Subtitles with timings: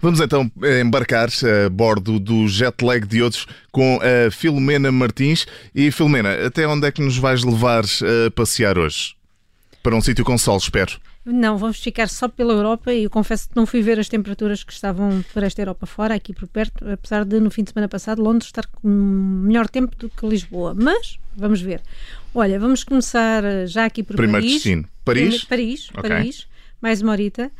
[0.00, 0.50] Vamos então
[0.80, 5.46] embarcar a bordo do jet lag de outros com a Filomena Martins.
[5.74, 9.14] E Filomena, até onde é que nos vais levar a passear hoje?
[9.82, 10.92] Para um sítio com sol, espero.
[11.24, 14.64] Não, vamos ficar só pela Europa e eu confesso que não fui ver as temperaturas
[14.64, 17.88] que estavam por esta Europa fora, aqui por perto, apesar de no fim de semana
[17.88, 20.74] passado Londres estar com melhor tempo do que Lisboa.
[20.74, 21.82] Mas vamos ver.
[22.34, 24.52] Olha, vamos começar já aqui por Primeiro Paris.
[24.54, 24.84] destino.
[25.04, 25.44] Paris?
[25.44, 26.08] Paris, Ok.
[26.10, 26.46] Paris.
[26.80, 27.50] Mais uma horita.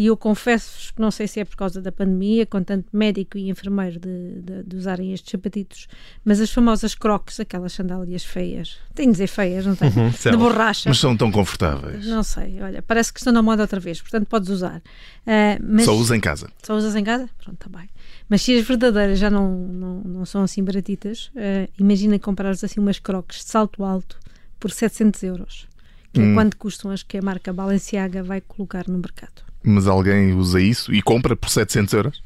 [0.00, 3.36] E eu confesso que não sei se é por causa da pandemia, com tanto médico
[3.36, 5.88] e enfermeiro de, de- de usarem estes sapatitos,
[6.24, 9.88] mas as famosas crocs, aquelas sandálias feias, tenho de dizer feias, não tem?
[9.90, 10.88] Uhum, de borracha.
[10.88, 12.06] Mas são tão confortáveis.
[12.06, 14.80] Não sei, olha, parece que estão na moda outra vez, portanto podes usar.
[15.26, 16.48] Ah, mas Só usa em casa.
[16.62, 17.28] Só usas em casa?
[17.42, 17.88] Pronto, está bem.
[18.28, 22.78] Mas se as verdadeiras já não, não, não são assim baratitas, ah, imagina comprares assim
[22.78, 24.16] umas crocs de salto alto
[24.60, 25.66] por 700 euros,
[26.12, 26.30] que Hum.
[26.30, 29.42] é quanto custam as que a marca Balenciaga vai colocar no mercado.
[29.68, 32.22] Mas alguém usa isso e compra por 700 euros?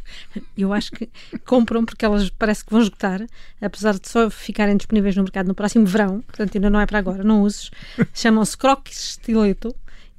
[0.57, 1.11] Eu acho que
[1.45, 3.21] compram porque elas parece que vão esgotar,
[3.61, 7.01] apesar de só ficarem disponíveis no mercado no próximo verão, portanto ainda não é para
[7.01, 7.71] agora, não uses.
[8.15, 9.75] Chamam-se crocs estileto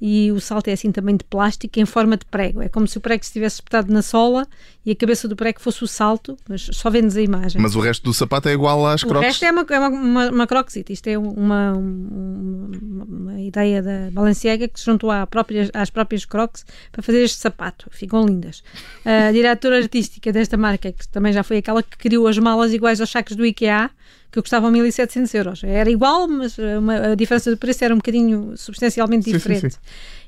[0.06, 2.60] e o salto é assim também de plástico em forma de prego.
[2.60, 4.46] É como se o prego estivesse espetado na sola
[4.84, 7.58] e a cabeça do prego fosse o salto, mas só vendes a imagem.
[7.58, 9.26] Mas o resto do sapato é igual às O crocs?
[9.26, 10.92] resto é uma, é uma, uma, uma crocsita.
[10.92, 16.26] Isto é uma, uma, uma ideia da Balenciaga que se juntou à própria, às próprias
[16.26, 17.86] crocs para fazer este sapato.
[17.90, 18.62] Ficam lindas.
[19.06, 23.00] A diretora artística desta marca, que também já foi aquela que criou as malas iguais
[23.00, 23.90] aos sacos do IKEA,
[24.34, 25.62] que custavam 1.700 euros.
[25.62, 29.36] Era igual, mas uh, uma- a diferença de preço era um bocadinho substancialmente Sim, sim,
[29.36, 29.74] diferente.
[29.74, 29.80] sim.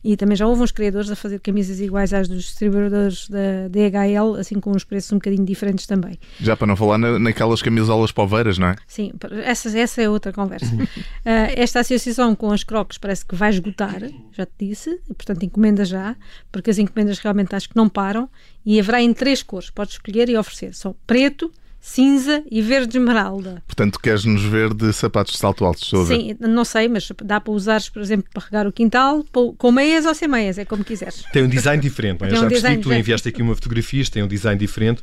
[0.04, 4.36] E também já houve uns criadores a fazer camisas iguais às dos distribuidores da DHL,
[4.38, 6.16] assim com uns preços um bocadinho diferentes também.
[6.40, 8.76] Já para não falar na- naquelas camisolas poveiras, não é?
[8.86, 9.10] Sim,
[9.42, 10.70] essa, essa é outra conversa.
[11.24, 15.84] Ah, esta associação com as crocs parece que vai esgotar, já te disse, portanto encomenda
[15.84, 16.14] já,
[16.52, 18.30] porque as encomendas realmente acho que não param,
[18.64, 20.72] e haverá em três cores, podes escolher e oferecer.
[20.74, 21.50] São preto,
[21.88, 23.62] cinza e verde esmeralda.
[23.66, 26.16] Portanto, queres-nos ver de sapatos de salto alto, estou a ver.
[26.16, 29.24] Sim, não sei, mas dá para usares, por exemplo, para regar o quintal,
[29.56, 31.22] com meias ou sem meias, é como quiseres.
[31.32, 32.30] Tem um design diferente, não é?
[32.30, 35.00] Tem um Já percebi que tu enviaste aqui uma fotografia, isto tem um design diferente.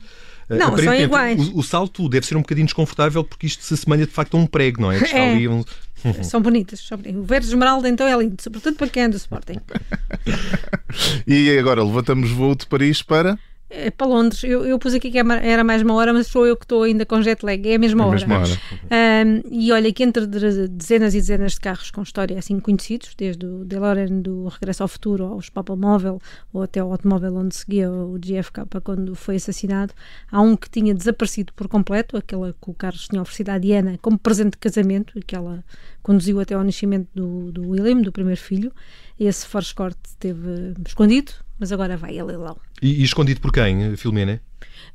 [0.49, 1.39] Eh, Não, são iguais.
[1.49, 4.39] O, o salto deve ser um bocadinho desconfortável porque isto se assemelha de facto a
[4.41, 4.97] um prego, não é?
[5.00, 5.31] Que está É.
[5.31, 5.63] ali um-
[6.21, 7.21] São bonitas, são bonitas.
[7.21, 9.55] O verde esmeralda então é lindo, sobretudo para quem é do Sporting.
[11.25, 13.38] E agora levantamos voo de Paris para.
[13.75, 14.44] É para Londres.
[14.44, 16.84] Eu, eu pus aqui que é era mais uma hora, mas sou eu que estou
[16.84, 17.67] ainda com jet lag.
[17.67, 18.19] É a mesma A hora.
[18.19, 18.61] mesma hora.
[18.91, 23.16] Ahm, e olha que entre de- dezenas e dezenas de carros com história assim conhecidos,
[23.17, 26.19] desde o DeLorean do Regresso ao Futuro aos Papamóvel
[26.53, 29.91] ou até o automóvel onde seguia o GFK quando foi assassinado,
[30.31, 33.97] há um que tinha desaparecido por completo, aquela que o Carlos tinha oferecido à Diana
[34.01, 35.63] como presente de casamento e que ela
[36.03, 38.72] conduziu até ao nascimento do, do William, do primeiro filho.
[39.19, 42.57] Esse Ford Escort esteve escondido, mas agora vai a leilão.
[42.81, 44.41] E, e escondido por quem, Filomena?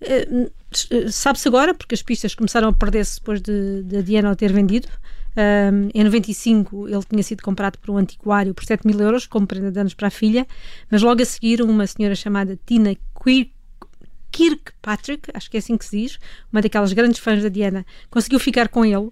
[0.00, 0.28] Eh,
[0.91, 4.52] eh, Sabe-se agora, porque as pistas começaram a perder-se depois de, de Diana o ter
[4.52, 4.88] vendido.
[5.36, 9.46] Um, em 95 ele tinha sido comprado por um antiquário por 7 mil euros, como
[9.46, 10.44] prenda de anos para a filha,
[10.91, 13.50] mas logo a seguir uma senhora chamada Tina Quir-
[14.32, 16.19] Kirkpatrick, acho que é assim que se diz,
[16.52, 19.10] uma daquelas grandes fãs da Diana, conseguiu ficar com ele.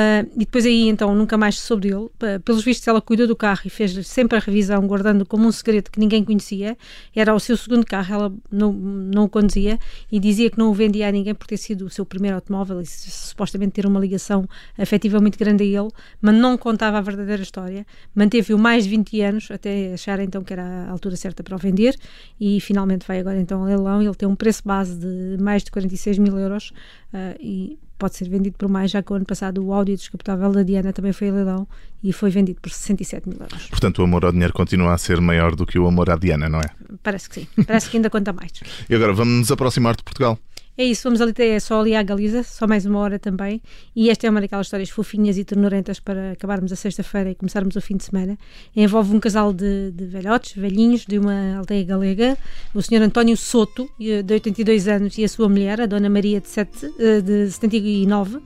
[0.00, 2.08] Ah, e depois aí então nunca mais soube dele.
[2.44, 5.90] Pelos vistos ela cuidou do carro e fez sempre a revisão, guardando como um segredo
[5.90, 6.78] que ninguém conhecia.
[7.12, 9.76] Era o seu segundo carro, ela não, não o conduzia
[10.10, 12.80] e dizia que não o vendia a ninguém por ter sido o seu primeiro automóvel
[12.80, 14.48] e supostamente ter uma ligação
[14.78, 17.84] afetiva muito grande a ele, mas não contava a verdadeira história.
[18.14, 21.58] Manteve-o mais de 20 anos até achar então que era a altura certa para o
[21.58, 21.96] vender
[22.40, 24.00] e finalmente vai agora então ao leilão.
[24.00, 26.72] Ele tem um preço base de mais de 46 mil euros
[27.12, 30.52] ah, e pode ser vendido por mais, já que o ano passado o áudio descapotável
[30.52, 31.68] da Diana também foi a leilão
[32.02, 33.66] e foi vendido por 67 mil euros.
[33.66, 36.48] Portanto, o amor ao dinheiro continua a ser maior do que o amor à Diana,
[36.48, 36.70] não é?
[37.02, 37.48] Parece que sim.
[37.66, 38.52] Parece que ainda conta mais.
[38.88, 40.38] E agora vamos nos aproximar de Portugal.
[40.80, 43.60] É isso, vamos ali até só ali à Galiza, só mais uma hora também.
[43.96, 47.74] E esta é uma daquelas histórias fofinhas e ternurentas para acabarmos a sexta-feira e começarmos
[47.74, 48.38] o fim de semana.
[48.76, 52.38] Envolve um casal de, de velhotes, velhinhos, de uma aldeia galega,
[52.72, 56.40] o senhor António Soto, eh, de 82 anos, e a sua mulher, a dona Maria,
[56.40, 58.38] de, 7, eh, de 79.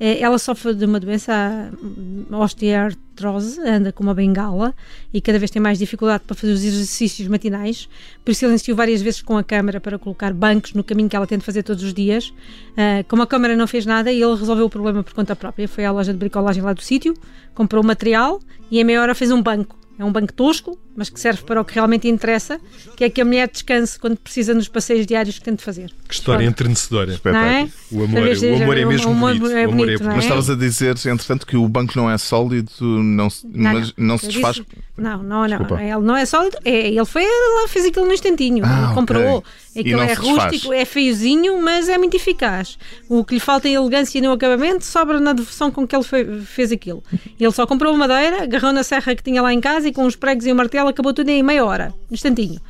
[0.00, 4.74] Eh, Ela sofre de uma doença, hum, osteoartrose, anda com uma bengala
[5.12, 7.88] e cada vez tem mais dificuldade para fazer os exercícios matinais.
[8.24, 11.16] Por isso, ele insistiu várias vezes com a câmara para colocar bancos no caminho que
[11.16, 12.32] ela tenta fazer todos os dias.
[12.76, 15.68] Ah, como a câmara não fez nada, ele resolveu o problema por conta própria.
[15.68, 17.14] Foi à loja de bricolagem lá do sítio,
[17.54, 19.83] comprou o material e em meia hora fez um banco.
[19.96, 22.60] É um banco tosco, mas que serve para o que realmente interessa,
[22.96, 25.92] que é que a mulher descanse quando precisa nos passeios diários que tem de fazer.
[26.08, 27.06] Que história entrenecedora.
[27.06, 27.62] Não é?
[27.62, 27.72] Espetáculo.
[27.92, 29.46] O amor, Talvez o amor é mesmo bonito.
[29.46, 30.14] é o amor bonito, não é?
[30.16, 33.92] Mas estavas a dizer, entretanto, que o banco não é sólido, não, se- Não, mas
[33.96, 34.56] não se Eu desfaz.
[34.56, 35.46] disse- Não, não, não.
[35.48, 35.82] Desculpa.
[35.82, 36.56] Ele não é sólido.
[36.64, 38.64] É, ele foi lá, fez aquilo no instantinho.
[38.64, 39.38] Ah, Ele comprou.
[39.38, 39.50] ok.
[39.74, 40.28] E Aquilo é desfaz.
[40.52, 42.78] rústico, é feiozinho, mas é muito eficaz.
[43.08, 46.04] O que lhe falta em elegância e no acabamento sobra na devoção com que ele
[46.04, 47.02] fe- fez aquilo.
[47.40, 50.04] Ele só comprou a madeira, agarrou na serra que tinha lá em casa e com
[50.06, 52.60] os pregos e o martelo acabou tudo em meia hora, instantinho.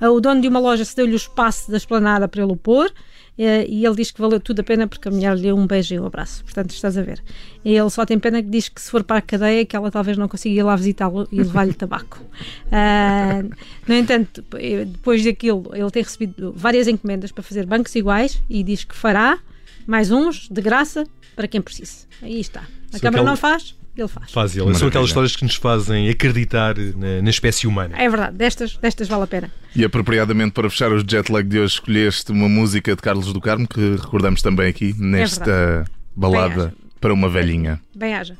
[0.00, 2.92] Ah, O dono de uma loja cedeu-lhe o espaço da esplanada para ele o pôr.
[3.38, 5.66] Eh, E ele diz que valeu tudo a pena porque a mulher lhe deu um
[5.66, 6.44] beijo e um abraço.
[6.44, 7.22] Portanto, estás a ver.
[7.64, 9.90] E ele só tem pena que diz que se for para a cadeia, que ela
[9.90, 12.20] talvez não consiga ir lá visitá-lo e levar-lhe tabaco.
[12.74, 13.42] Ah,
[13.86, 18.62] no entanto, eh, depois daquilo, ele tem recebido várias encomendas para fazer bancos iguais e
[18.62, 19.38] diz que fará
[19.86, 21.04] mais uns de graça
[21.36, 22.06] para quem precise.
[22.22, 22.62] Aí está.
[22.92, 24.30] A Câmara não faz, ele faz.
[24.32, 24.74] Faz ele.
[24.74, 27.94] São aquelas histórias que nos fazem acreditar na, na espécie humana.
[27.96, 29.50] É verdade, destas, destas vale a pena.
[29.76, 33.40] E apropriadamente para fechar os jet lag de hoje, escolheste uma música de Carlos do
[33.40, 35.84] Carmo que recordamos também aqui nesta
[36.16, 36.74] balada Bem-aja.
[37.00, 37.80] para uma velhinha.
[37.94, 38.36] Bem haja.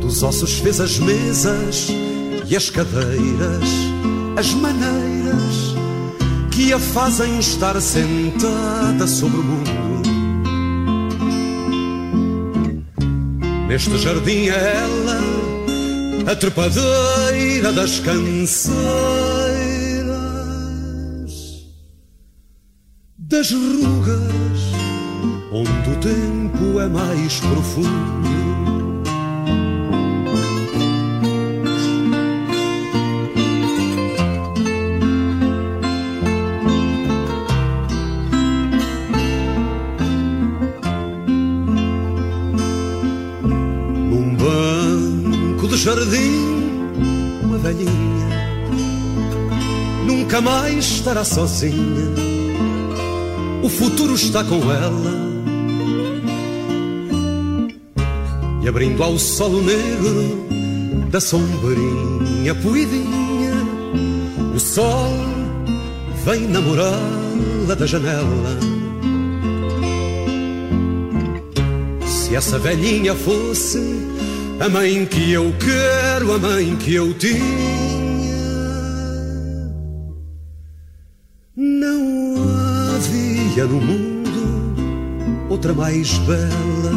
[0.00, 1.88] Dos ossos fez as mesas
[2.48, 3.68] e as cadeiras,
[4.38, 5.74] as maneiras
[6.50, 9.87] que a fazem estar sentada sobre o mundo.
[13.68, 15.20] Neste jardim é ela,
[16.32, 18.78] a trepadeira das canseiras,
[23.18, 24.60] das rugas,
[25.52, 28.77] onde o tempo é mais profundo.
[50.38, 52.12] Nunca mais estará sozinha.
[53.62, 55.28] O futuro está com ela.
[58.62, 60.48] E abrindo ao sol o negro
[61.10, 63.54] da sombrinha poidinha,
[64.54, 65.10] o sol
[66.24, 68.58] vem namorá-la da janela.
[72.04, 73.80] Se essa velhinha fosse
[74.60, 78.07] a mãe que eu quero, a mãe que eu tinha,
[85.58, 86.92] outra mais bela.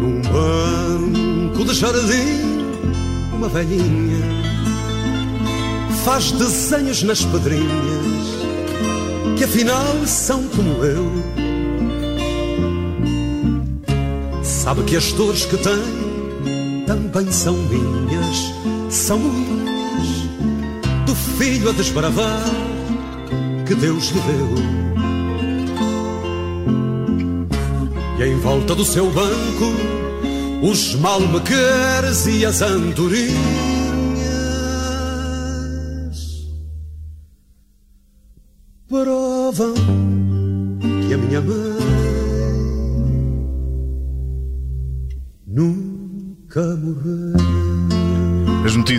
[0.00, 2.40] Num banco de jardim,
[3.34, 4.22] uma velhinha
[6.06, 8.32] faz desenhos nas pedrinhas
[9.36, 11.41] que afinal são como eu.
[14.62, 18.52] Sabe que as dores que tem também são minhas,
[18.88, 20.08] são minhas,
[21.04, 22.44] do filho a desbravar
[23.66, 24.54] que Deus lhe deu.
[28.20, 29.74] E em volta do seu banco,
[30.62, 33.32] os malmequeres e as andorinhas
[38.88, 40.01] provam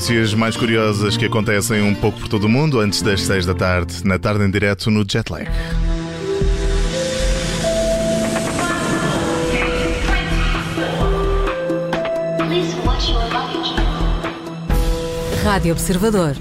[0.03, 3.53] notícias mais curiosas que acontecem um pouco por todo o mundo antes das 6 da
[3.53, 5.49] tarde, na tarde em direto no Jet Lag.
[12.37, 13.73] Please watch your luggage.
[15.41, 16.35] Rádio Observador.